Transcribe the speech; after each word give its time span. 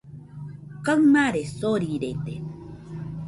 Kaɨmare 0.85 1.41
sorirede. 1.57 2.35